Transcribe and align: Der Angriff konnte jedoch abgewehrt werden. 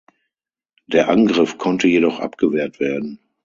Der 0.87 1.09
Angriff 1.09 1.59
konnte 1.59 1.87
jedoch 1.87 2.21
abgewehrt 2.21 2.79
werden. 2.79 3.19